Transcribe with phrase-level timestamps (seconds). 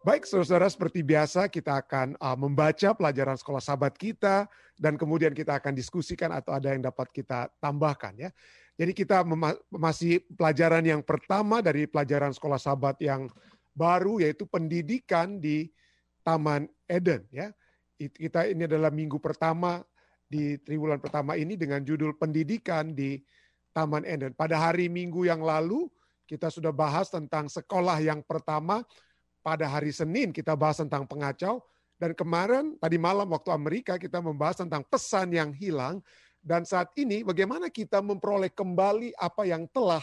[0.00, 4.48] Baik, saudara-saudara, seperti biasa kita akan uh, membaca pelajaran sekolah sahabat kita
[4.80, 8.32] dan kemudian kita akan diskusikan atau ada yang dapat kita tambahkan ya.
[8.80, 9.20] Jadi kita
[9.68, 13.28] masih pelajaran yang pertama dari pelajaran sekolah sahabat yang
[13.76, 15.68] baru yaitu pendidikan di
[16.24, 17.52] Taman Eden ya.
[18.00, 19.84] Kita ini adalah minggu pertama
[20.24, 23.20] di triwulan pertama ini dengan judul pendidikan di
[23.76, 24.32] Taman Eden.
[24.32, 25.92] Pada hari Minggu yang lalu
[26.24, 28.80] kita sudah bahas tentang sekolah yang pertama
[29.40, 31.64] pada hari Senin kita bahas tentang pengacau
[32.00, 36.00] dan kemarin tadi malam waktu Amerika kita membahas tentang pesan yang hilang
[36.40, 40.00] dan saat ini bagaimana kita memperoleh kembali apa yang telah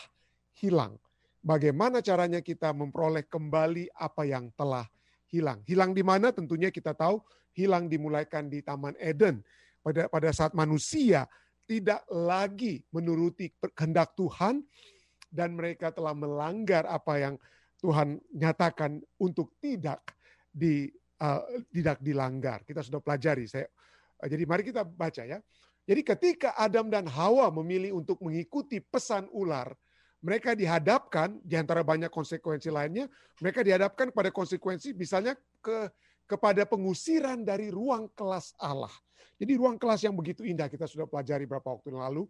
[0.58, 0.98] hilang.
[1.42, 4.86] Bagaimana caranya kita memperoleh kembali apa yang telah
[5.30, 5.66] hilang.
[5.66, 7.22] Hilang di mana tentunya kita tahu
[7.58, 9.42] hilang dimulaikan di Taman Eden.
[9.82, 11.26] Pada pada saat manusia
[11.66, 14.62] tidak lagi menuruti kehendak Tuhan
[15.34, 17.36] dan mereka telah melanggar apa yang
[17.78, 20.02] Tuhan nyatakan untuk tidak
[20.50, 20.90] di
[21.22, 22.66] uh, tidak dilanggar.
[22.66, 23.46] Kita sudah pelajari.
[23.46, 23.70] Saya
[24.22, 25.40] uh, jadi mari kita baca ya.
[25.88, 29.72] Jadi ketika Adam dan Hawa memilih untuk mengikuti pesan ular,
[30.20, 33.08] mereka dihadapkan di antara banyak konsekuensi lainnya,
[33.40, 35.88] mereka dihadapkan pada konsekuensi misalnya ke
[36.28, 38.92] kepada pengusiran dari ruang kelas Allah.
[39.40, 42.28] Jadi ruang kelas yang begitu indah kita sudah pelajari beberapa waktu yang lalu,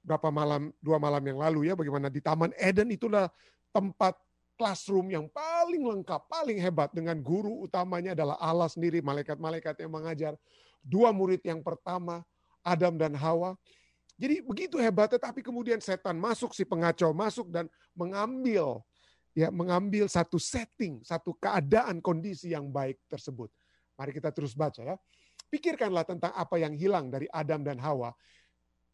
[0.00, 3.28] berapa malam dua malam yang lalu ya bagaimana di Taman Eden itulah
[3.74, 4.16] tempat
[4.56, 10.32] classroom yang paling lengkap, paling hebat dengan guru utamanya adalah Allah sendiri, malaikat-malaikat yang mengajar.
[10.80, 12.24] Dua murid yang pertama,
[12.64, 13.54] Adam dan Hawa.
[14.16, 18.80] Jadi begitu hebat, tetapi kemudian setan masuk, si pengacau masuk dan mengambil
[19.36, 23.52] ya mengambil satu setting, satu keadaan kondisi yang baik tersebut.
[24.00, 24.96] Mari kita terus baca ya.
[25.52, 28.16] Pikirkanlah tentang apa yang hilang dari Adam dan Hawa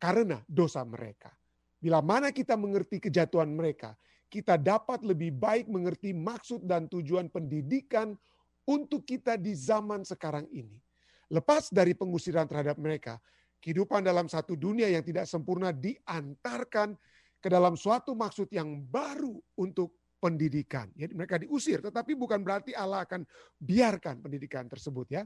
[0.03, 1.31] karena dosa mereka.
[1.79, 3.95] Bila mana kita mengerti kejatuhan mereka,
[4.33, 8.17] kita dapat lebih baik mengerti maksud dan tujuan pendidikan
[8.65, 10.81] untuk kita di zaman sekarang ini.
[11.29, 13.21] Lepas dari pengusiran terhadap mereka,
[13.61, 16.97] kehidupan dalam satu dunia yang tidak sempurna diantarkan
[17.37, 20.89] ke dalam suatu maksud yang baru untuk pendidikan.
[20.97, 23.29] Jadi mereka diusir, tetapi bukan berarti Allah akan
[23.61, 25.23] biarkan pendidikan tersebut ya.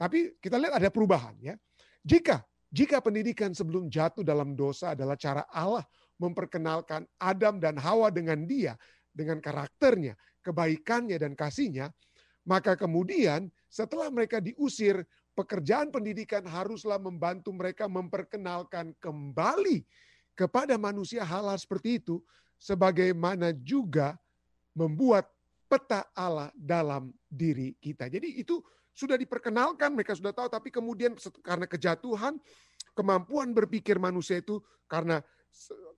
[0.00, 1.54] Tapi kita lihat ada perubahan ya.
[2.00, 2.40] Jika
[2.72, 5.84] jika pendidikan sebelum jatuh dalam dosa adalah cara Allah
[6.22, 8.78] memperkenalkan Adam dan Hawa dengan dia,
[9.10, 10.14] dengan karakternya,
[10.46, 11.90] kebaikannya dan kasihnya,
[12.46, 15.02] maka kemudian setelah mereka diusir,
[15.34, 19.82] pekerjaan pendidikan haruslah membantu mereka memperkenalkan kembali
[20.38, 22.22] kepada manusia hal-hal seperti itu,
[22.62, 24.14] sebagaimana juga
[24.72, 25.26] membuat
[25.66, 28.06] peta Allah dalam diri kita.
[28.06, 28.60] Jadi itu
[28.92, 32.36] sudah diperkenalkan, mereka sudah tahu, tapi kemudian karena kejatuhan,
[32.92, 35.24] kemampuan berpikir manusia itu karena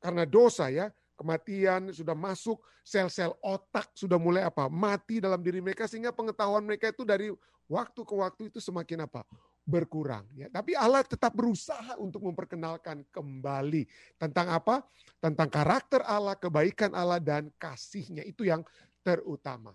[0.02, 4.66] karena dosa ya, kematian sudah masuk, sel-sel otak sudah mulai apa?
[4.68, 7.30] mati dalam diri mereka sehingga pengetahuan mereka itu dari
[7.70, 9.24] waktu ke waktu itu semakin apa?
[9.64, 10.52] berkurang ya.
[10.52, 13.88] Tapi Allah tetap berusaha untuk memperkenalkan kembali
[14.20, 14.84] tentang apa?
[15.16, 18.60] Tentang karakter Allah, kebaikan Allah dan kasihnya itu yang
[19.00, 19.72] terutama.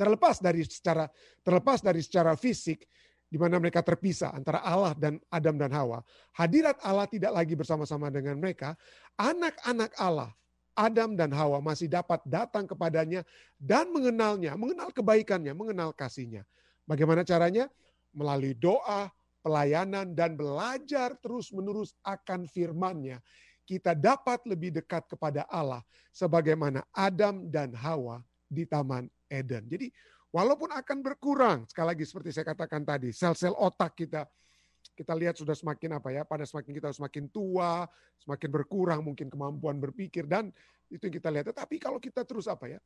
[0.00, 1.12] Terlepas dari secara
[1.44, 2.88] terlepas dari secara fisik,
[3.30, 6.02] di mana mereka terpisah antara Allah dan Adam dan Hawa.
[6.34, 8.74] Hadirat Allah tidak lagi bersama-sama dengan mereka.
[9.14, 10.34] Anak-anak Allah,
[10.74, 13.22] Adam dan Hawa masih dapat datang kepadanya
[13.54, 16.42] dan mengenalnya, mengenal kebaikannya, mengenal kasihnya.
[16.90, 17.70] Bagaimana caranya?
[18.10, 19.06] Melalui doa,
[19.46, 23.22] pelayanan, dan belajar terus-menerus akan firman-Nya.
[23.62, 28.18] Kita dapat lebih dekat kepada Allah sebagaimana Adam dan Hawa
[28.50, 29.70] di Taman Eden.
[29.70, 29.94] Jadi
[30.30, 34.30] Walaupun akan berkurang, sekali lagi seperti saya katakan tadi, sel-sel otak kita
[34.94, 37.88] kita lihat sudah semakin apa ya, pada semakin kita semakin tua,
[38.20, 40.52] semakin berkurang mungkin kemampuan berpikir dan
[40.92, 41.46] itu yang kita lihat.
[41.50, 42.78] Tetapi kalau kita terus apa ya,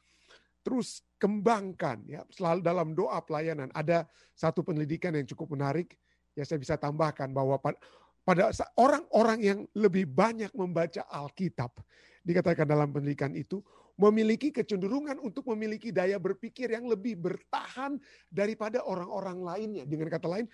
[0.62, 3.68] terus kembangkan ya, selalu dalam doa pelayanan.
[3.74, 5.98] Ada satu penelitian yang cukup menarik,
[6.38, 7.58] ya saya bisa tambahkan bahwa
[8.24, 11.82] pada orang-orang yang lebih banyak membaca Alkitab,
[12.22, 13.58] dikatakan dalam penelitian itu,
[13.94, 19.84] memiliki kecenderungan untuk memiliki daya berpikir yang lebih bertahan daripada orang-orang lainnya.
[19.86, 20.46] Dengan kata lain,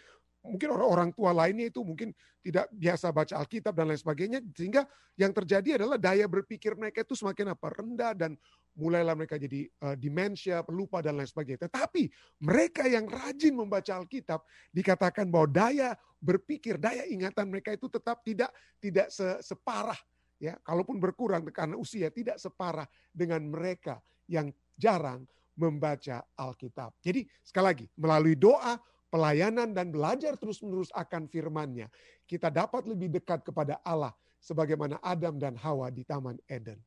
[0.45, 5.37] mungkin orang-orang tua lainnya itu mungkin tidak biasa baca Alkitab dan lain sebagainya sehingga yang
[5.37, 8.33] terjadi adalah daya berpikir mereka itu semakin apa rendah dan
[8.73, 11.69] mulailah mereka jadi uh, demensia, pelupa dan lain sebagainya.
[11.69, 12.09] Tetapi
[12.41, 14.41] mereka yang rajin membaca Alkitab
[14.73, 18.49] dikatakan bahwa daya berpikir, daya ingatan mereka itu tetap tidak
[18.81, 19.13] tidak
[19.45, 19.99] separah
[20.41, 24.49] ya kalaupun berkurang karena usia tidak separah dengan mereka yang
[24.81, 25.29] jarang
[25.61, 26.97] membaca Alkitab.
[27.05, 28.81] Jadi sekali lagi melalui doa,
[29.13, 31.93] pelayanan dan belajar terus-menerus akan firman-Nya,
[32.25, 36.81] kita dapat lebih dekat kepada Allah sebagaimana Adam dan Hawa di Taman Eden.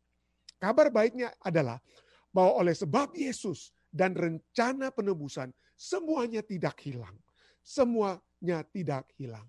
[0.58, 1.78] Kabar baiknya adalah
[2.34, 7.14] bahwa oleh sebab Yesus dan rencana penebusan semuanya tidak hilang.
[7.62, 9.46] Semuanya tidak hilang.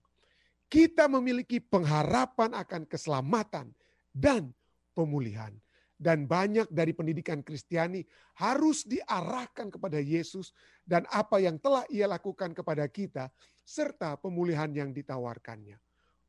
[0.69, 3.73] Kita memiliki pengharapan akan keselamatan
[4.15, 4.55] dan
[4.95, 5.51] pemulihan.
[5.95, 8.03] Dan banyak dari pendidikan Kristiani
[8.39, 10.51] harus diarahkan kepada Yesus
[10.83, 13.31] dan apa yang telah ia lakukan kepada kita,
[13.63, 15.79] serta pemulihan yang ditawarkannya.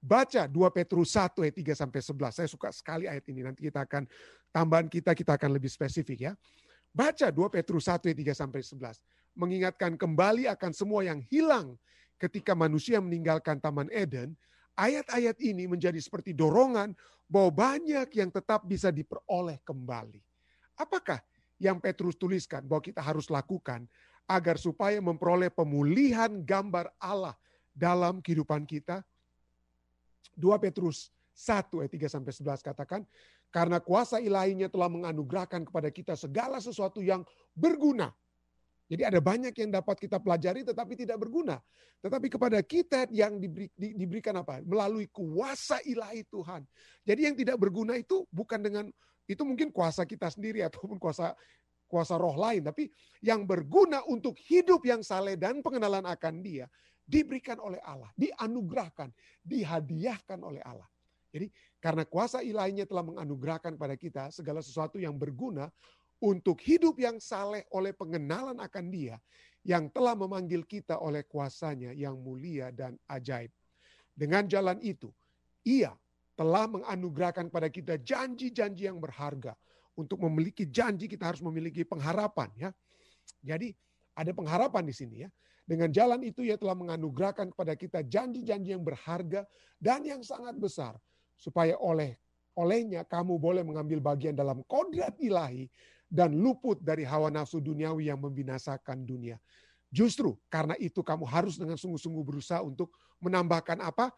[0.05, 2.37] Baca 2 Petrus 1 ayat 3 sampai 11.
[2.37, 3.41] Saya suka sekali ayat ini.
[3.41, 4.05] Nanti kita akan
[4.53, 6.33] tambahan kita kita akan lebih spesifik ya.
[6.93, 9.01] Baca 2 Petrus 1 ayat 3 sampai 11.
[9.33, 11.73] Mengingatkan kembali akan semua yang hilang
[12.21, 14.37] ketika manusia meninggalkan Taman Eden.
[14.75, 16.91] Ayat-ayat ini menjadi seperti dorongan
[17.31, 20.19] bahwa banyak yang tetap bisa diperoleh kembali.
[20.75, 21.23] Apakah
[21.55, 23.87] yang Petrus tuliskan bahwa kita harus lakukan
[24.27, 27.39] agar supaya memperoleh pemulihan gambar Allah
[27.71, 28.99] dalam kehidupan kita?
[30.35, 33.01] 2 Petrus 1 ayat 3 sampai 11 katakan,
[33.55, 37.23] karena kuasa ilahinya telah menganugerahkan kepada kita segala sesuatu yang
[37.55, 38.11] berguna.
[38.85, 41.57] Jadi ada banyak yang dapat kita pelajari tetapi tidak berguna.
[42.05, 44.61] Tetapi kepada kita yang diberi, di, diberikan apa?
[44.61, 46.61] Melalui kuasa ilahi Tuhan.
[47.01, 48.85] Jadi yang tidak berguna itu bukan dengan
[49.25, 51.33] itu mungkin kuasa kita sendiri ataupun kuasa
[51.89, 52.89] kuasa roh lain, tapi
[53.21, 56.65] yang berguna untuk hidup yang saleh dan pengenalan akan Dia
[57.05, 59.13] diberikan oleh Allah, dianugerahkan,
[59.45, 60.89] dihadiahkan oleh Allah.
[61.29, 65.69] Jadi karena kuasa ilahinya telah menganugerahkan pada kita segala sesuatu yang berguna
[66.23, 69.19] untuk hidup yang saleh oleh pengenalan akan dia
[69.65, 73.49] yang telah memanggil kita oleh kuasanya yang mulia dan ajaib.
[74.15, 75.09] Dengan jalan itu,
[75.65, 75.91] ia
[76.37, 79.57] telah menganugerahkan pada kita janji-janji yang berharga.
[79.95, 82.69] Untuk memiliki janji kita harus memiliki pengharapan ya.
[83.39, 83.71] Jadi
[84.11, 85.29] ada pengharapan di sini ya.
[85.65, 89.47] Dengan jalan itu ia telah menganugerahkan kepada kita janji-janji yang berharga
[89.81, 90.93] dan yang sangat besar.
[91.39, 92.19] Supaya oleh
[92.55, 95.67] olehnya kamu boleh mengambil bagian dalam kodrat ilahi
[96.15, 99.35] dan luput dari hawa nafsu duniawi yang membinasakan dunia.
[99.91, 104.15] Justru karena itu kamu harus dengan sungguh-sungguh berusaha untuk menambahkan apa?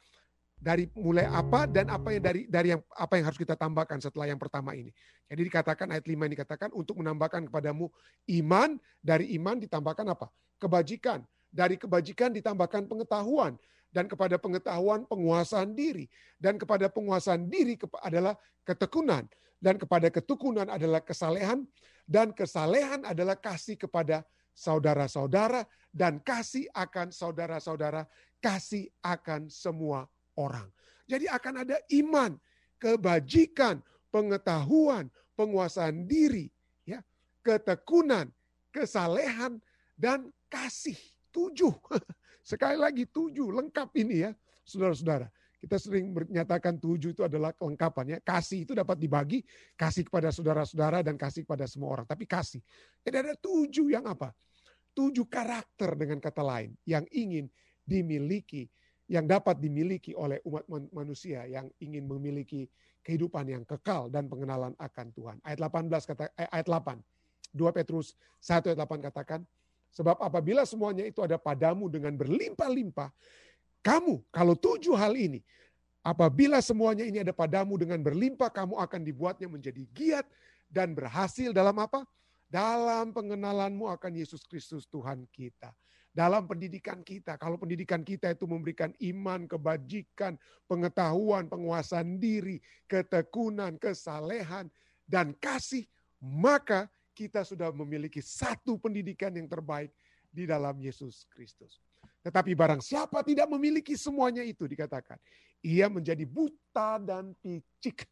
[0.58, 4.26] dari mulai apa dan apa yang dari dari yang apa yang harus kita tambahkan setelah
[4.26, 4.90] yang pertama ini.
[5.30, 7.94] Jadi dikatakan ayat 5 ini dikatakan untuk menambahkan kepadamu
[8.42, 10.34] iman, dari iman ditambahkan apa?
[10.58, 11.22] kebajikan,
[11.54, 13.54] dari kebajikan ditambahkan pengetahuan
[13.94, 16.10] dan kepada pengetahuan penguasaan diri
[16.42, 18.34] dan kepada penguasaan diri adalah
[18.66, 21.66] ketekunan dan kepada ketekunan adalah kesalehan
[22.06, 24.24] dan kesalehan adalah kasih kepada
[24.54, 28.06] saudara-saudara dan kasih akan saudara-saudara,
[28.42, 30.06] kasih akan semua
[30.38, 30.70] orang.
[31.10, 32.38] Jadi akan ada iman,
[32.78, 33.82] kebajikan,
[34.14, 36.50] pengetahuan, penguasaan diri,
[36.86, 37.02] ya,
[37.42, 38.30] ketekunan,
[38.70, 39.58] kesalehan
[39.98, 40.98] dan kasih
[41.38, 41.74] Tujuh.
[42.50, 44.32] Sekali lagi tujuh, lengkap ini ya.
[44.66, 48.20] Saudara-saudara, kita sering menyatakan tujuh itu adalah kelengkapan ya.
[48.22, 49.42] Kasih itu dapat dibagi,
[49.74, 52.06] kasih kepada saudara-saudara dan kasih kepada semua orang.
[52.06, 52.62] Tapi kasih.
[53.02, 54.32] Jadi ada tujuh yang apa?
[54.94, 57.50] Tujuh karakter dengan kata lain yang ingin
[57.82, 58.70] dimiliki,
[59.10, 62.70] yang dapat dimiliki oleh umat manusia yang ingin memiliki
[63.02, 65.38] kehidupan yang kekal dan pengenalan akan Tuhan.
[65.42, 67.02] Ayat 18 kata eh, ayat 8.
[67.56, 68.14] 2 Petrus
[68.44, 69.42] 1 ayat 8 katakan,
[69.96, 73.10] Sebab apabila semuanya itu ada padamu dengan berlimpah-limpah,
[73.88, 75.40] kamu kalau tujuh hal ini,
[76.04, 80.28] apabila semuanya ini ada padamu dengan berlimpah, kamu akan dibuatnya menjadi giat
[80.68, 82.04] dan berhasil dalam apa?
[82.52, 85.72] Dalam pengenalanmu akan Yesus Kristus Tuhan kita.
[86.12, 90.36] Dalam pendidikan kita, kalau pendidikan kita itu memberikan iman, kebajikan,
[90.68, 94.68] pengetahuan, penguasaan diri, ketekunan, kesalehan,
[95.06, 95.86] dan kasih,
[96.20, 99.94] maka kita sudah memiliki satu pendidikan yang terbaik
[100.34, 101.87] di dalam Yesus Kristus.
[102.28, 105.16] Tetapi barang siapa tidak memiliki semuanya itu dikatakan,
[105.64, 108.04] ia menjadi buta dan picik.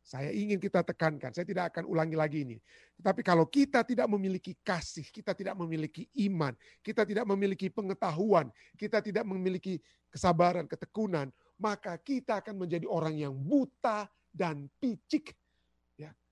[0.00, 2.56] Saya ingin kita tekankan, saya tidak akan ulangi lagi ini.
[2.96, 8.48] Tetapi kalau kita tidak memiliki kasih, kita tidak memiliki iman, kita tidak memiliki pengetahuan,
[8.80, 9.76] kita tidak memiliki
[10.08, 11.28] kesabaran, ketekunan,
[11.60, 15.36] maka kita akan menjadi orang yang buta dan picik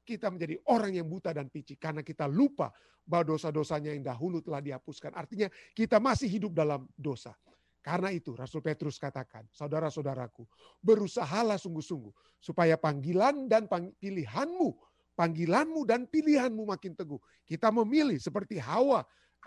[0.08, 2.72] kita menjadi orang yang buta dan picik karena kita lupa
[3.04, 5.12] bahwa dosa-dosanya yang dahulu telah dihapuskan.
[5.12, 7.36] Artinya kita masih hidup dalam dosa.
[7.84, 10.44] Karena itu Rasul Petrus katakan, saudara-saudaraku,
[10.84, 13.64] berusahalah sungguh-sungguh supaya panggilan dan
[13.96, 14.76] pilihanmu,
[15.16, 17.20] panggilanmu dan pilihanmu makin teguh.
[17.48, 19.04] Kita memilih seperti Hawa,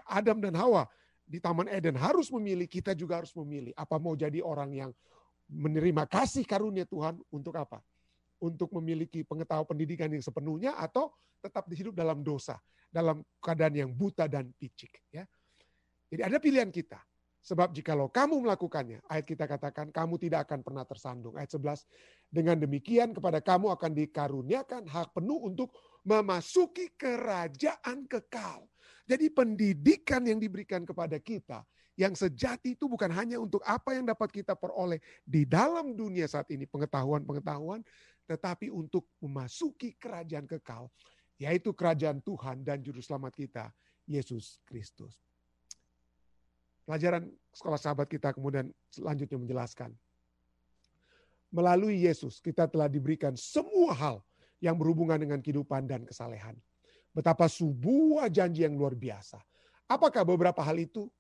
[0.10, 0.90] Adam dan Hawa
[1.28, 3.78] di Taman Eden harus memilih, kita juga harus memilih.
[3.78, 4.92] Apa mau jadi orang yang
[5.52, 7.84] menerima kasih karunia Tuhan untuk apa?
[8.42, 12.58] Untuk memiliki pengetahuan pendidikan yang sepenuhnya atau tetap hidup dalam dosa,
[12.90, 14.98] dalam keadaan yang buta dan picik.
[15.14, 15.30] Ya.
[16.10, 17.00] Jadi ada pilihan kita.
[17.42, 21.34] Sebab jikalau kamu melakukannya, ayat kita katakan kamu tidak akan pernah tersandung.
[21.34, 21.90] Ayat 11,
[22.30, 25.74] dengan demikian kepada kamu akan dikaruniakan hak penuh untuk
[26.06, 28.70] memasuki kerajaan kekal.
[29.10, 31.66] Jadi pendidikan yang diberikan kepada kita
[32.00, 36.48] yang sejati itu bukan hanya untuk apa yang dapat kita peroleh di dalam dunia saat
[36.50, 37.84] ini, pengetahuan-pengetahuan,
[38.26, 40.90] tetapi untuk memasuki kerajaan kekal,
[41.42, 43.74] yaitu kerajaan Tuhan dan Juru Selamat kita,
[44.06, 45.18] Yesus Kristus.
[46.86, 49.94] Pelajaran sekolah sahabat kita kemudian selanjutnya menjelaskan.
[51.52, 54.18] Melalui Yesus kita telah diberikan semua hal
[54.64, 56.56] yang berhubungan dengan kehidupan dan kesalehan.
[57.12, 59.42] Betapa sebuah janji yang luar biasa.
[59.90, 61.12] Apakah beberapa hal itu?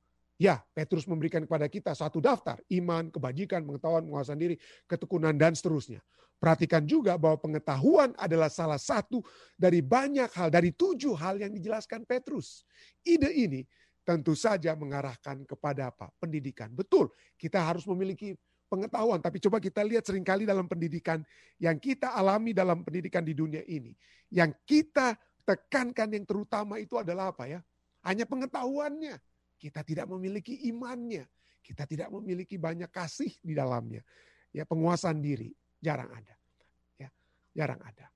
[0.41, 4.57] Ya, Petrus memberikan kepada kita satu daftar, iman, kebajikan, pengetahuan, penguasaan diri,
[4.89, 6.01] ketekunan, dan seterusnya.
[6.41, 9.21] Perhatikan juga bahwa pengetahuan adalah salah satu
[9.53, 12.65] dari banyak hal, dari tujuh hal yang dijelaskan Petrus.
[13.05, 13.61] Ide ini
[14.01, 16.09] tentu saja mengarahkan kepada apa?
[16.17, 16.73] Pendidikan.
[16.73, 18.33] Betul, kita harus memiliki
[18.65, 21.21] pengetahuan, tapi coba kita lihat sering kali dalam pendidikan
[21.61, 23.93] yang kita alami dalam pendidikan di dunia ini.
[24.33, 25.13] Yang kita
[25.45, 27.61] tekankan yang terutama itu adalah apa ya?
[28.01, 29.21] Hanya pengetahuannya
[29.61, 31.29] kita tidak memiliki imannya.
[31.61, 34.01] Kita tidak memiliki banyak kasih di dalamnya.
[34.49, 36.35] Ya, penguasaan diri jarang ada.
[36.97, 37.13] Ya,
[37.53, 38.09] jarang ada.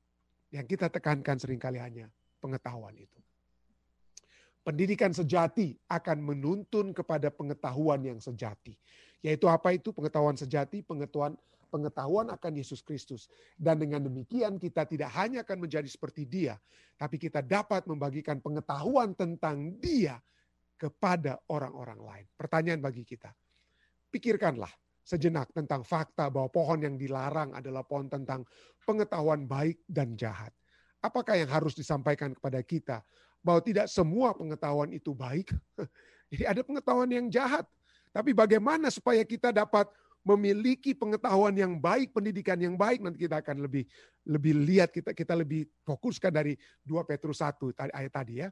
[0.50, 2.10] Yang kita tekankan sering kali hanya
[2.42, 3.22] pengetahuan itu.
[4.66, 8.74] Pendidikan sejati akan menuntun kepada pengetahuan yang sejati.
[9.22, 10.82] Yaitu apa itu pengetahuan sejati?
[10.82, 11.38] Pengetahuan
[11.70, 13.30] pengetahuan akan Yesus Kristus.
[13.54, 16.58] Dan dengan demikian kita tidak hanya akan menjadi seperti dia,
[16.98, 20.18] tapi kita dapat membagikan pengetahuan tentang dia
[20.76, 22.26] kepada orang-orang lain.
[22.36, 23.32] Pertanyaan bagi kita,
[24.12, 24.72] pikirkanlah
[25.06, 28.42] sejenak tentang fakta bahwa pohon yang dilarang adalah pohon tentang
[28.82, 30.50] pengetahuan baik dan jahat.
[31.00, 33.06] Apakah yang harus disampaikan kepada kita
[33.46, 35.54] bahwa tidak semua pengetahuan itu baik?
[36.34, 37.70] Jadi ada pengetahuan yang jahat.
[38.10, 39.86] Tapi bagaimana supaya kita dapat
[40.26, 43.86] memiliki pengetahuan yang baik, pendidikan yang baik, nanti kita akan lebih
[44.26, 48.50] lebih lihat kita kita lebih fokuskan dari 2 Petrus 1 ayat tadi ya.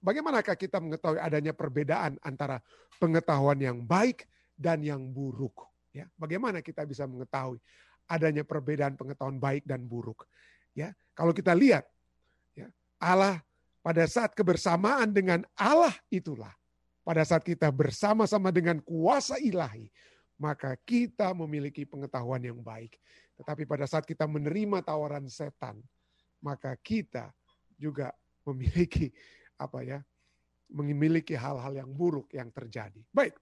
[0.00, 2.64] Bagaimanakah kita mengetahui adanya perbedaan antara
[2.96, 4.24] pengetahuan yang baik
[4.56, 5.68] dan yang buruk?
[5.92, 7.60] Ya, bagaimana kita bisa mengetahui
[8.08, 10.24] adanya perbedaan pengetahuan baik dan buruk?
[10.72, 11.84] Ya, kalau kita lihat,
[12.56, 13.44] ya, Allah
[13.84, 16.52] pada saat kebersamaan dengan Allah itulah,
[17.04, 19.92] pada saat kita bersama-sama dengan kuasa ilahi,
[20.40, 22.96] maka kita memiliki pengetahuan yang baik.
[23.36, 25.76] Tetapi pada saat kita menerima tawaran setan,
[26.40, 27.32] maka kita
[27.76, 28.12] juga
[28.48, 29.12] memiliki
[29.60, 30.00] apa ya
[30.72, 33.02] memiliki hal-hal yang buruk yang terjadi.
[33.12, 33.36] Baik.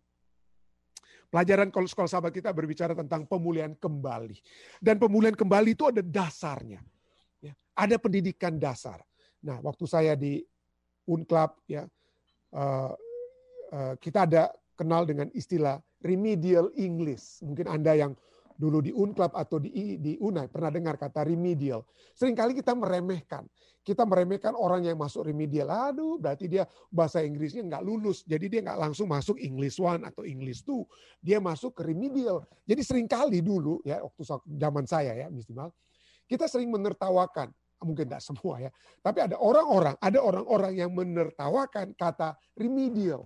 [1.28, 4.40] Pelajaran kalau sekolah sahabat kita berbicara tentang pemulihan kembali.
[4.80, 6.80] Dan pemulihan kembali itu ada dasarnya.
[7.44, 9.04] Ya, ada pendidikan dasar.
[9.44, 10.40] Nah, waktu saya di
[11.04, 11.84] Unclub ya,
[12.56, 12.92] uh,
[13.76, 17.44] uh, kita ada kenal dengan istilah remedial English.
[17.44, 18.12] Mungkin Anda yang
[18.58, 21.86] dulu di Unclub atau di di Unai pernah dengar kata remedial.
[22.18, 23.46] Seringkali kita meremehkan.
[23.86, 25.70] Kita meremehkan orang yang masuk remedial.
[25.70, 28.26] Aduh, berarti dia bahasa Inggrisnya nggak lulus.
[28.26, 30.84] Jadi dia nggak langsung masuk English One atau English Two.
[31.22, 32.44] Dia masuk ke remedial.
[32.66, 35.72] Jadi sering kali dulu ya waktu zaman saya ya minimal
[36.28, 37.48] kita sering menertawakan
[37.80, 38.70] mungkin tidak semua ya.
[39.00, 43.24] Tapi ada orang-orang, ada orang-orang yang menertawakan kata remedial.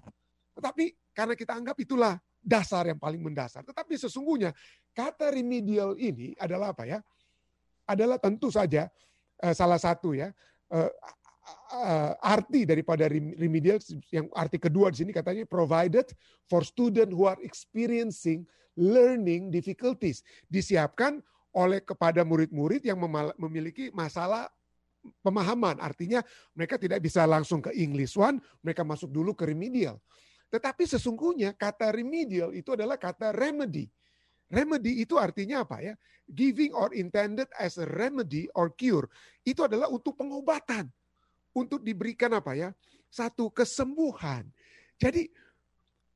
[0.55, 3.63] Tetapi karena kita anggap itulah dasar yang paling mendasar.
[3.63, 4.51] Tetapi sesungguhnya
[4.93, 6.99] kata remedial ini adalah apa ya?
[7.87, 8.91] Adalah tentu saja
[9.43, 10.31] uh, salah satu ya
[10.71, 10.91] uh,
[11.75, 13.83] uh, arti daripada remedial
[14.15, 16.07] yang arti kedua di sini katanya provided
[16.47, 18.47] for student who are experiencing
[18.79, 21.21] learning difficulties disiapkan
[21.53, 22.97] oleh kepada murid-murid yang
[23.37, 24.49] memiliki masalah
[25.21, 26.25] pemahaman artinya
[26.57, 30.01] mereka tidak bisa langsung ke English one mereka masuk dulu ke remedial
[30.53, 33.89] tetapi sesungguhnya kata remedial itu adalah kata remedy.
[34.53, 35.97] Remedy itu artinya apa ya?
[36.29, 39.09] Giving or intended as a remedy or cure.
[39.49, 40.93] Itu adalah untuk pengobatan.
[41.57, 42.69] Untuk diberikan apa ya?
[43.09, 44.45] Satu kesembuhan.
[45.01, 45.33] Jadi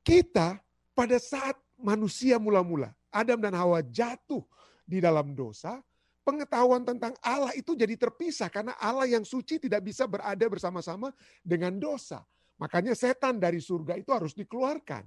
[0.05, 0.61] kita
[0.93, 4.45] pada saat manusia mula-mula, Adam dan Hawa jatuh
[4.85, 5.81] di dalam dosa,
[6.21, 11.09] pengetahuan tentang Allah itu jadi terpisah karena Allah yang suci tidak bisa berada bersama-sama
[11.41, 12.21] dengan dosa.
[12.57, 15.05] Makanya setan dari surga itu harus dikeluarkan.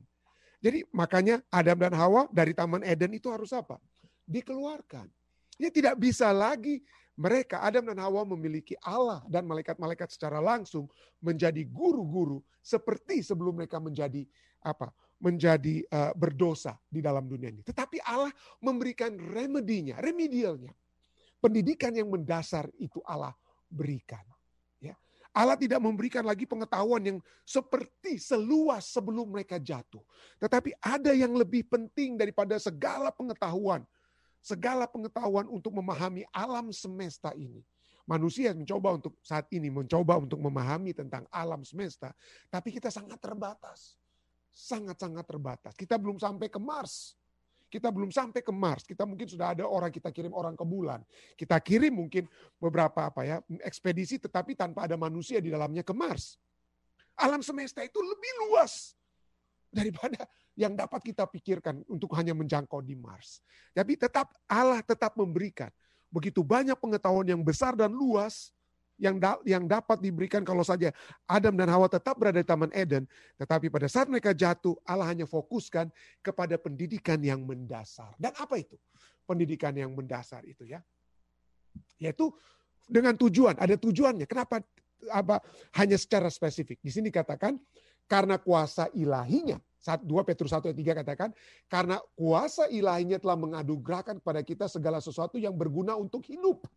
[0.60, 3.80] Jadi makanya Adam dan Hawa dari Taman Eden itu harus apa?
[4.28, 5.08] Dikeluarkan.
[5.60, 6.80] Ini tidak bisa lagi
[7.20, 10.88] mereka Adam dan Hawa memiliki Allah dan malaikat-malaikat secara langsung
[11.20, 14.24] menjadi guru-guru seperti sebelum mereka menjadi
[14.64, 14.88] apa?
[15.20, 17.60] menjadi uh, berdosa di dalam dunia ini.
[17.60, 18.32] Tetapi Allah
[18.64, 20.72] memberikan remedinya, remedialnya.
[21.36, 23.36] Pendidikan yang mendasar itu Allah
[23.68, 24.24] berikan.
[25.30, 30.02] Allah tidak memberikan lagi pengetahuan yang seperti seluas sebelum mereka jatuh.
[30.42, 33.86] Tetapi ada yang lebih penting daripada segala pengetahuan.
[34.42, 37.62] Segala pengetahuan untuk memahami alam semesta ini.
[38.08, 42.10] manusia mencoba untuk saat ini mencoba untuk memahami tentang alam semesta,
[42.50, 43.94] tapi kita sangat terbatas.
[44.50, 45.78] Sangat-sangat terbatas.
[45.78, 47.14] Kita belum sampai ke Mars.
[47.70, 48.82] Kita belum sampai ke Mars.
[48.82, 51.00] Kita mungkin sudah ada orang kita kirim orang ke bulan.
[51.38, 52.26] Kita kirim mungkin
[52.58, 56.34] beberapa apa ya ekspedisi tetapi tanpa ada manusia di dalamnya ke Mars.
[57.14, 58.98] Alam semesta itu lebih luas
[59.70, 60.26] daripada
[60.58, 63.38] yang dapat kita pikirkan untuk hanya menjangkau di Mars.
[63.70, 65.70] Tapi tetap Allah tetap memberikan
[66.10, 68.50] begitu banyak pengetahuan yang besar dan luas
[69.00, 70.92] yang da yang dapat diberikan kalau saja
[71.24, 73.08] Adam dan Hawa tetap berada di Taman Eden,
[73.40, 75.88] tetapi pada saat mereka jatuh, Allah hanya fokuskan
[76.20, 78.12] kepada pendidikan yang mendasar.
[78.20, 78.76] Dan apa itu?
[79.24, 80.84] Pendidikan yang mendasar itu ya.
[81.96, 82.28] Yaitu
[82.84, 84.28] dengan tujuan, ada tujuannya.
[84.28, 84.60] Kenapa
[85.08, 85.40] apa
[85.80, 86.76] hanya secara spesifik?
[86.84, 87.56] Di sini katakan
[88.04, 91.30] karena kuasa ilahinya 2 Petrus 1 ayat 3 katakan,
[91.64, 96.68] karena kuasa ilahinya telah mengadugrahkan kepada kita segala sesuatu yang berguna untuk hidup.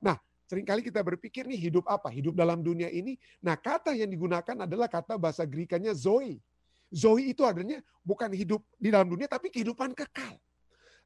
[0.00, 0.16] Nah,
[0.52, 2.12] sering kali kita berpikir nih hidup apa?
[2.12, 3.16] Hidup dalam dunia ini.
[3.40, 6.44] Nah, kata yang digunakan adalah kata bahasa Greek-nya zoe.
[6.92, 10.36] Zoe itu adanya bukan hidup di dalam dunia, tapi kehidupan kekal.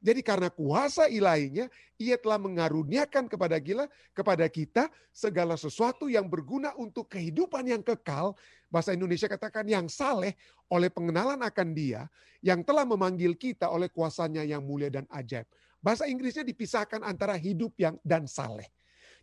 [0.02, 6.74] Jadi karena kuasa ilahinya, ia telah mengaruniakan kepada kita, kepada kita segala sesuatu yang berguna
[6.74, 8.34] untuk kehidupan yang kekal.
[8.66, 10.34] Bahasa Indonesia katakan yang saleh
[10.66, 12.10] oleh pengenalan akan dia,
[12.42, 15.46] yang telah memanggil kita oleh kuasanya yang mulia dan ajaib.
[15.78, 18.66] Bahasa Inggrisnya dipisahkan antara hidup yang dan saleh.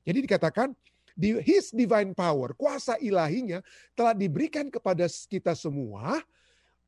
[0.03, 0.75] Jadi dikatakan
[1.13, 3.63] di his divine power, kuasa ilahinya
[3.97, 6.21] telah diberikan kepada kita semua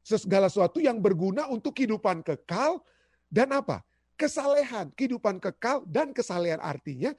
[0.05, 2.84] segala sesuatu yang berguna untuk kehidupan kekal
[3.31, 3.81] dan apa?
[4.15, 7.12] Kesalehan, kehidupan kekal dan kesalehan artinya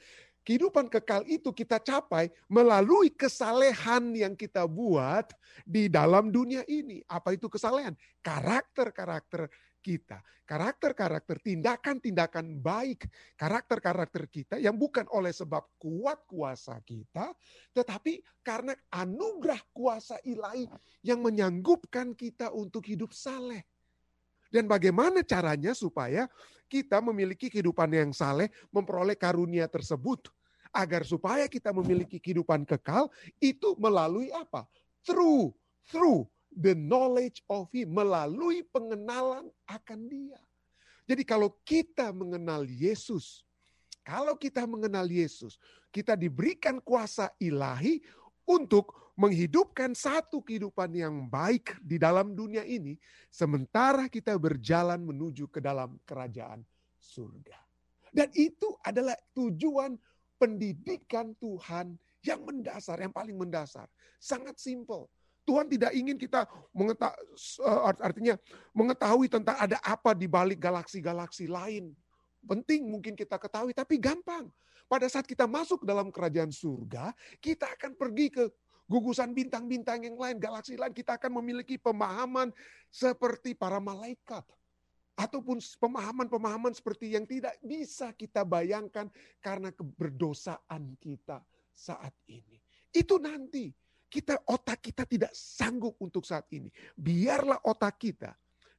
[0.46, 5.34] kehidupan kekal itu kita capai melalui kesalehan yang kita buat
[5.66, 7.02] di dalam dunia ini.
[7.10, 7.98] Apa itu kesalehan?
[8.22, 9.50] Karakter-karakter
[9.86, 10.18] kita.
[10.42, 13.06] Karakter-karakter, tindakan-tindakan baik.
[13.38, 17.30] Karakter-karakter kita yang bukan oleh sebab kuat kuasa kita,
[17.70, 20.66] tetapi karena anugerah kuasa ilahi
[21.06, 23.62] yang menyanggupkan kita untuk hidup saleh.
[24.50, 26.26] Dan bagaimana caranya supaya
[26.66, 30.26] kita memiliki kehidupan yang saleh, memperoleh karunia tersebut.
[30.74, 34.68] Agar supaya kita memiliki kehidupan kekal, itu melalui apa?
[35.06, 35.54] Through,
[35.88, 37.92] through the knowledge of him.
[37.92, 40.40] Melalui pengenalan akan dia.
[41.06, 43.46] Jadi kalau kita mengenal Yesus,
[44.02, 45.60] kalau kita mengenal Yesus,
[45.94, 48.02] kita diberikan kuasa ilahi
[48.42, 53.00] untuk menghidupkan satu kehidupan yang baik di dalam dunia ini,
[53.32, 56.60] sementara kita berjalan menuju ke dalam kerajaan
[57.00, 57.56] surga.
[58.12, 59.96] Dan itu adalah tujuan
[60.36, 63.88] pendidikan Tuhan yang mendasar, yang paling mendasar.
[64.20, 65.08] Sangat simpel.
[65.46, 67.22] Tuhan tidak ingin kita mengetahui,
[67.62, 68.34] eh, artinya
[68.74, 71.94] mengetahui tentang ada apa di balik galaksi-galaksi lain.
[72.42, 74.50] Penting mungkin kita ketahui, tapi gampang.
[74.86, 78.44] Pada saat kita masuk dalam kerajaan surga, kita akan pergi ke
[78.86, 80.94] gugusan bintang-bintang yang lain, galaksi lain.
[80.94, 82.50] Kita akan memiliki pemahaman
[82.90, 84.42] seperti para malaikat.
[85.16, 89.08] Ataupun pemahaman-pemahaman seperti yang tidak bisa kita bayangkan
[89.40, 91.40] karena keberdosaan kita
[91.72, 92.60] saat ini.
[92.92, 93.72] Itu nanti
[94.06, 96.70] kita otak kita tidak sanggup untuk saat ini.
[96.94, 98.32] Biarlah otak kita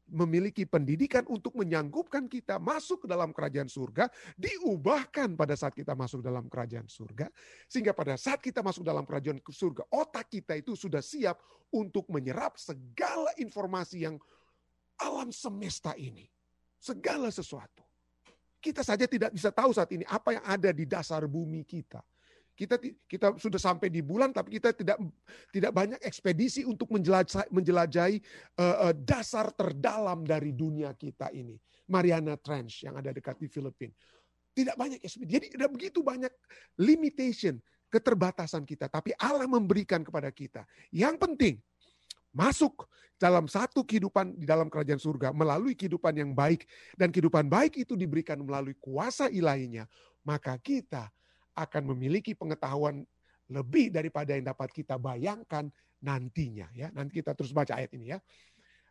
[0.07, 4.07] memiliki pendidikan untuk menyanggupkan kita masuk ke dalam kerajaan surga,
[4.39, 7.27] diubahkan pada saat kita masuk dalam kerajaan surga,
[7.67, 11.43] sehingga pada saat kita masuk dalam kerajaan surga, otak kita itu sudah siap
[11.75, 14.15] untuk menyerap segala informasi yang
[14.95, 16.31] alam semesta ini,
[16.79, 17.83] segala sesuatu.
[18.63, 22.01] Kita saja tidak bisa tahu saat ini apa yang ada di dasar bumi kita
[22.57, 24.97] kita kita sudah sampai di bulan tapi kita tidak
[25.53, 28.17] tidak banyak ekspedisi untuk menjelajahi, menjelajahi
[28.57, 31.53] uh, uh, dasar terdalam dari dunia kita ini.
[31.87, 33.93] Mariana Trench yang ada dekat di Filipina.
[34.51, 35.31] Tidak banyak ekspedisi.
[35.37, 36.33] Jadi ada begitu banyak
[36.81, 38.91] limitation, keterbatasan kita.
[38.91, 40.67] Tapi Allah memberikan kepada kita.
[40.91, 41.55] Yang penting,
[42.35, 47.79] masuk dalam satu kehidupan di dalam kerajaan surga melalui kehidupan yang baik dan kehidupan baik
[47.81, 49.89] itu diberikan melalui kuasa ilahinya
[50.21, 51.09] maka kita
[51.57, 53.01] akan memiliki pengetahuan
[53.49, 55.71] lebih daripada yang dapat kita bayangkan
[56.05, 56.93] nantinya ya.
[56.93, 58.19] Nanti kita terus baca ayat ini ya.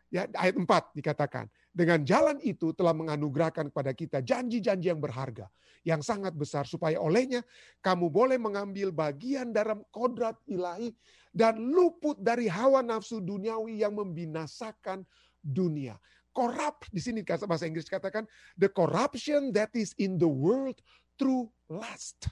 [0.07, 5.51] Ya, ayat 4 dikatakan, dengan jalan itu telah menganugerahkan kepada kita janji-janji yang berharga,
[5.83, 7.43] yang sangat besar supaya olehnya
[7.83, 10.95] kamu boleh mengambil bagian dalam kodrat ilahi
[11.35, 15.03] dan luput dari hawa nafsu duniawi yang membinasakan
[15.43, 15.99] dunia.
[16.31, 20.79] Corrupt di sini bahasa Inggris katakan the corruption that is in the world
[21.19, 22.31] through lust.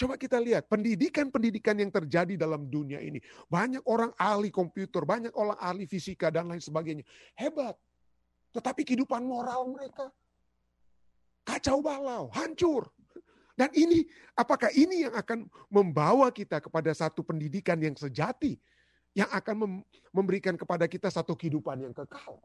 [0.00, 3.20] Coba kita lihat pendidikan-pendidikan yang terjadi dalam dunia ini.
[3.52, 7.04] Banyak orang ahli komputer, banyak orang ahli fisika dan lain sebagainya.
[7.36, 7.76] Hebat.
[8.56, 10.08] Tetapi kehidupan moral mereka
[11.44, 12.88] kacau balau, hancur.
[13.60, 18.56] Dan ini, apakah ini yang akan membawa kita kepada satu pendidikan yang sejati,
[19.12, 19.84] yang akan
[20.16, 22.40] memberikan kepada kita satu kehidupan yang kekal?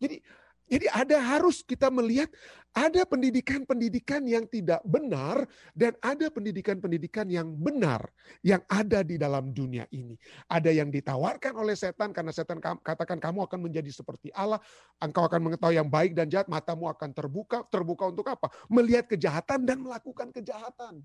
[0.00, 0.24] Jadi
[0.66, 2.26] jadi ada harus kita melihat
[2.74, 8.10] ada pendidikan-pendidikan yang tidak benar dan ada pendidikan-pendidikan yang benar
[8.42, 10.18] yang ada di dalam dunia ini.
[10.50, 14.58] Ada yang ditawarkan oleh setan karena setan katakan kamu akan menjadi seperti Allah,
[14.98, 17.62] engkau akan mengetahui yang baik dan jahat, matamu akan terbuka.
[17.70, 18.50] Terbuka untuk apa?
[18.66, 21.00] Melihat kejahatan dan melakukan kejahatan.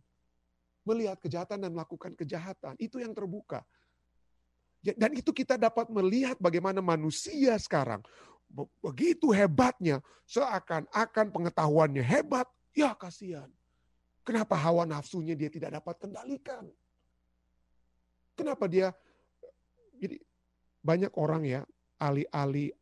[0.82, 2.74] Melihat kejahatan dan melakukan kejahatan.
[2.82, 3.62] Itu yang terbuka.
[4.82, 8.02] Dan itu kita dapat melihat bagaimana manusia sekarang
[8.84, 13.48] begitu hebatnya, seakan-akan pengetahuannya hebat, ya kasihan.
[14.22, 16.70] Kenapa hawa nafsunya dia tidak dapat kendalikan?
[18.38, 18.94] Kenapa dia
[19.98, 20.18] jadi
[20.82, 21.62] banyak orang ya
[22.02, 22.74] ahli-ahli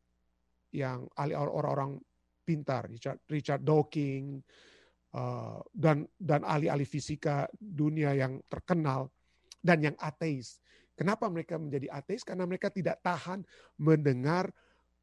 [0.76, 2.00] yang ahli orang-orang
[2.48, 4.42] pintar Richard Richard Dawkins
[5.16, 9.12] uh, dan dan ahli-ahli fisika dunia yang terkenal
[9.60, 10.64] dan yang ateis.
[10.96, 12.28] Kenapa mereka menjadi ateis?
[12.28, 13.44] Karena mereka tidak tahan
[13.80, 14.52] mendengar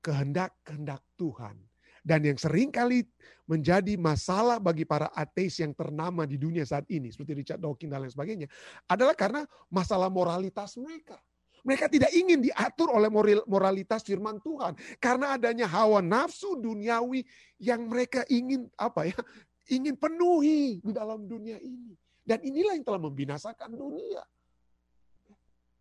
[0.06, 1.58] kehendak-kehendak Tuhan.
[2.06, 3.02] Dan yang sering kali
[3.50, 8.06] menjadi masalah bagi para ateis yang ternama di dunia saat ini, seperti Richard Dawkins dan
[8.06, 8.46] lain sebagainya,
[8.86, 11.18] adalah karena masalah moralitas mereka.
[11.66, 13.10] Mereka tidak ingin diatur oleh
[13.42, 17.26] moralitas firman Tuhan karena adanya hawa nafsu duniawi
[17.58, 19.18] yang mereka ingin apa ya?
[19.66, 21.98] ingin penuhi di dalam dunia ini.
[22.22, 24.22] Dan inilah yang telah membinasakan dunia.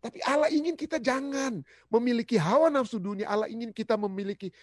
[0.06, 3.26] Tapi Allah ingin kita jangan memiliki hawa nafsu dunia.
[3.26, 4.54] Allah ingin kita memiliki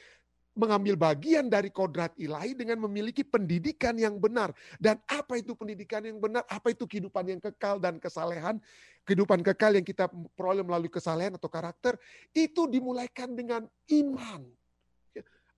[0.55, 4.55] mengambil bagian dari kodrat ilahi dengan memiliki pendidikan yang benar.
[4.79, 6.47] Dan apa itu pendidikan yang benar?
[6.47, 8.55] Apa itu kehidupan yang kekal dan kesalehan?
[9.03, 10.07] Kehidupan kekal yang kita
[10.39, 11.99] peroleh melalui kesalehan atau karakter,
[12.31, 14.47] itu dimulaikan dengan iman.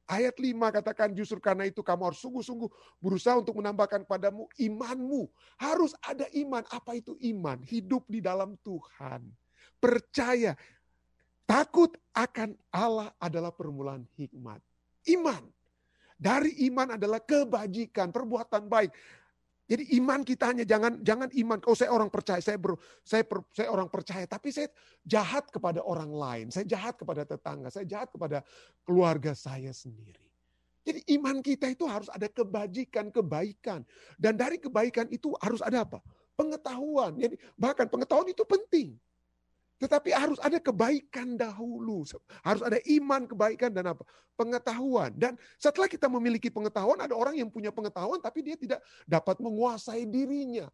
[0.09, 0.49] Ayat 5
[0.81, 5.29] katakan justru karena itu kamu harus sungguh-sungguh berusaha untuk menambahkan padamu imanmu.
[5.61, 6.65] Harus ada iman.
[6.73, 7.61] Apa itu iman?
[7.61, 9.29] Hidup di dalam Tuhan
[9.77, 10.57] percaya,
[11.45, 14.59] takut akan Allah adalah permulaan hikmat.
[15.11, 15.43] Iman.
[16.15, 18.91] Dari iman adalah kebajikan, perbuatan baik.
[19.65, 21.57] Jadi iman kita hanya jangan jangan iman.
[21.65, 24.69] Oh saya orang percaya, saya ber, saya per, saya orang percaya, tapi saya
[25.01, 28.45] jahat kepada orang lain, saya jahat kepada tetangga, saya jahat kepada
[28.85, 30.21] keluarga saya sendiri.
[30.85, 33.81] Jadi iman kita itu harus ada kebajikan, kebaikan.
[34.21, 35.97] Dan dari kebaikan itu harus ada apa?
[36.37, 37.17] Pengetahuan.
[37.17, 38.93] Jadi bahkan pengetahuan itu penting.
[39.75, 42.07] Tetapi harus ada kebaikan dahulu.
[42.41, 44.07] Harus ada iman, kebaikan, dan apa?
[44.39, 45.11] Pengetahuan.
[45.15, 50.07] Dan setelah kita memiliki pengetahuan, ada orang yang punya pengetahuan tapi dia tidak dapat menguasai
[50.07, 50.71] dirinya.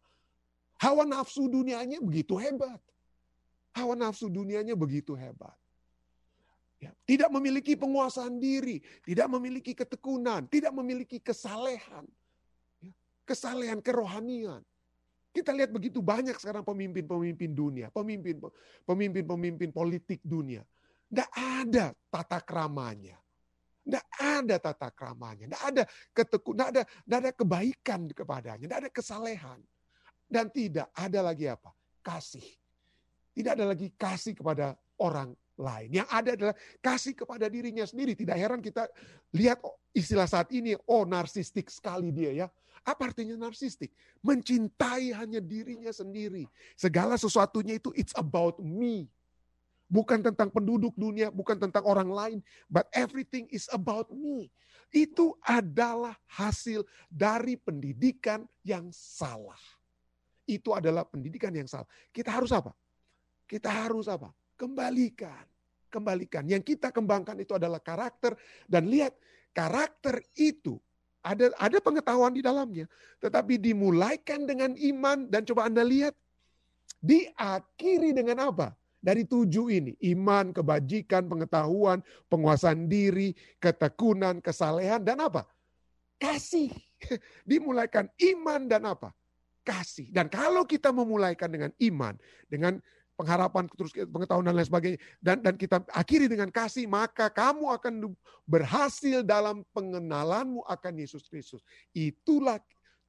[0.78, 2.78] Hawa nafsu dunianya begitu hebat.
[3.74, 5.54] Hawa nafsu dunianya begitu hebat.
[6.82, 12.02] Ya, tidak memiliki penguasaan diri, tidak memiliki ketekunan, tidak memiliki kesalehan.
[12.82, 12.90] Ya,
[13.22, 14.66] kesalehan kerohanian.
[15.32, 18.36] Kita lihat begitu banyak sekarang pemimpin-pemimpin dunia, pemimpin
[18.84, 20.60] pemimpin-pemimpin politik dunia.
[21.08, 23.16] Tidak ada tata keramanya.
[23.82, 25.48] Tidak ada tata keramanya.
[25.48, 28.64] Tidak ada ketekun, tidak ada, ada kebaikan kepadanya.
[28.68, 29.60] Tidak ada kesalehan.
[30.28, 31.72] Dan tidak ada lagi apa?
[32.04, 32.44] Kasih.
[33.32, 36.00] Tidak ada lagi kasih kepada orang lain.
[36.00, 38.12] Yang ada adalah kasih kepada dirinya sendiri.
[38.16, 38.88] Tidak heran kita
[39.32, 39.60] lihat
[39.92, 42.46] istilah saat ini, oh narsistik sekali dia ya.
[42.82, 43.94] Apa artinya narsistik?
[44.26, 46.50] Mencintai hanya dirinya sendiri.
[46.74, 49.06] Segala sesuatunya itu it's about me.
[49.86, 54.48] Bukan tentang penduduk dunia, bukan tentang orang lain, but everything is about me.
[54.88, 59.60] Itu adalah hasil dari pendidikan yang salah.
[60.48, 61.86] Itu adalah pendidikan yang salah.
[62.10, 62.72] Kita harus apa?
[63.46, 64.32] Kita harus apa?
[64.56, 65.44] Kembalikan.
[65.92, 66.48] Kembalikan.
[66.48, 68.32] Yang kita kembangkan itu adalah karakter.
[68.64, 69.12] Dan lihat,
[69.52, 70.80] karakter itu
[71.22, 72.90] ada ada pengetahuan di dalamnya,
[73.22, 76.18] tetapi dimulaikan dengan iman dan coba Anda lihat
[76.98, 78.74] diakhiri dengan apa?
[79.02, 81.98] Dari tujuh ini, iman, kebajikan, pengetahuan,
[82.30, 85.42] penguasaan diri, ketekunan, kesalehan, dan apa?
[86.22, 86.70] Kasih.
[87.50, 89.10] Dimulaikan iman dan apa?
[89.66, 90.06] Kasih.
[90.14, 92.14] Dan kalau kita memulaikan dengan iman,
[92.46, 92.78] dengan
[93.22, 94.98] pengharapan, terus pengetahuan dan lain sebagainya.
[95.22, 97.94] Dan dan kita akhiri dengan kasih, maka kamu akan
[98.42, 101.62] berhasil dalam pengenalanmu akan Yesus Kristus.
[101.94, 102.58] Itulah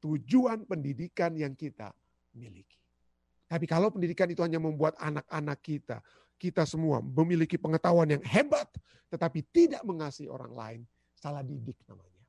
[0.06, 1.90] tujuan pendidikan yang kita
[2.38, 2.78] miliki.
[3.50, 5.98] Tapi kalau pendidikan itu hanya membuat anak-anak kita,
[6.38, 8.70] kita semua memiliki pengetahuan yang hebat,
[9.10, 10.82] tetapi tidak mengasihi orang lain,
[11.18, 12.22] salah didik namanya.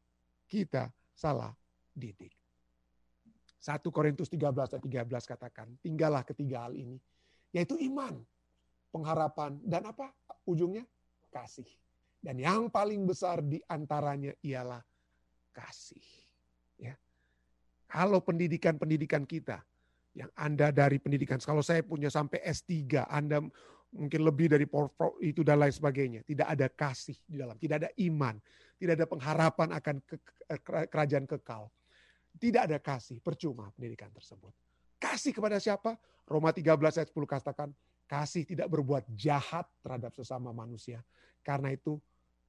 [0.48, 1.52] Kita salah
[1.92, 2.32] didik.
[3.64, 7.00] 1 Korintus 13 ayat 13 katakan, tinggallah ketiga hal ini
[7.54, 8.18] yaitu iman,
[8.90, 10.10] pengharapan, dan apa
[10.42, 10.82] ujungnya?
[11.30, 11.66] Kasih.
[12.18, 14.82] Dan yang paling besar di antaranya ialah
[15.54, 16.02] kasih.
[16.82, 16.98] Ya.
[17.86, 19.62] Kalau pendidikan-pendidikan kita,
[20.14, 23.38] yang Anda dari pendidikan, kalau saya punya sampai S3, Anda
[23.94, 24.66] mungkin lebih dari
[25.22, 26.20] itu dan lain sebagainya.
[26.26, 28.34] Tidak ada kasih di dalam, tidak ada iman,
[28.78, 30.16] tidak ada pengharapan akan ke,
[30.90, 31.70] kerajaan kekal.
[32.34, 34.50] Tidak ada kasih, percuma pendidikan tersebut.
[35.04, 36.00] Kasih kepada siapa?
[36.24, 37.68] Roma 13 ayat 10 katakan,
[38.08, 41.04] kasih tidak berbuat jahat terhadap sesama manusia.
[41.44, 42.00] Karena itu,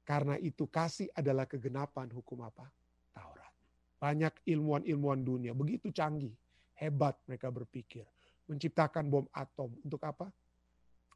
[0.08, 2.72] karena itu kasih adalah kegenapan hukum apa?
[3.12, 3.52] Taurat.
[4.00, 6.32] Banyak ilmuwan-ilmuwan dunia begitu canggih,
[6.80, 8.08] hebat mereka berpikir,
[8.48, 10.32] menciptakan bom atom untuk apa?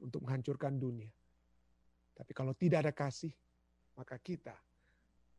[0.03, 1.07] Untuk menghancurkan dunia.
[2.19, 3.31] Tapi kalau tidak ada kasih,
[3.95, 4.55] maka kita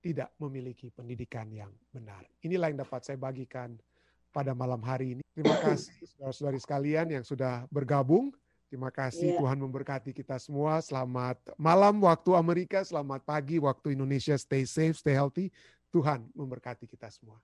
[0.01, 2.25] tidak memiliki pendidikan yang benar.
[2.41, 3.77] Inilah yang dapat saya bagikan
[4.31, 5.23] pada malam hari ini.
[5.35, 8.31] Terima kasih saudara-saudari sekalian yang sudah bergabung.
[8.71, 9.39] Terima kasih yeah.
[9.43, 10.79] Tuhan memberkati kita semua.
[10.79, 14.39] Selamat malam waktu Amerika, selamat pagi waktu Indonesia.
[14.39, 15.51] Stay safe, stay healthy.
[15.91, 17.43] Tuhan memberkati kita semua.